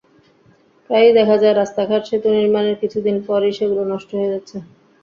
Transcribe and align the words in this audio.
প্রায়ই 0.85 1.15
দেখা 1.17 1.35
যায়, 1.41 1.55
রাস্তাঘাট, 1.55 2.01
সেতু 2.09 2.27
নির্মাণের 2.31 2.75
কিছুদিন 2.81 3.15
পরই 3.27 3.53
সেগুলো 3.57 3.83
নষ্ট 3.91 4.09
হয়ে 4.17 4.31
যাচ্ছে। 4.33 4.57